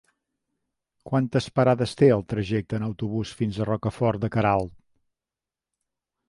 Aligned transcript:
Quantes 1.09 1.49
parades 1.59 1.93
té 1.99 2.09
el 2.15 2.25
trajecte 2.33 2.79
en 2.79 2.87
autobús 2.87 3.35
fins 3.43 3.61
a 3.61 3.69
Rocafort 3.71 4.25
de 4.25 4.31
Queralt? 4.37 4.75